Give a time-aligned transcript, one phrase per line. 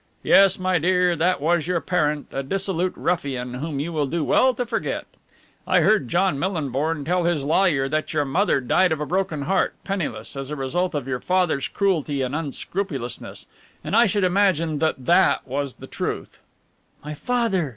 [0.23, 4.51] Yes, my dear, that was your parent, a dissolute ruffian whom you will do well
[4.55, 5.05] to forget.
[5.67, 9.75] I heard John Millinborn tell his lawyer that your mother died of a broken heart,
[9.83, 13.45] penniless, as a result of your father's cruelty and unscrupulousness,
[13.83, 16.41] and I should imagine that that was the truth."
[17.05, 17.69] "My father!"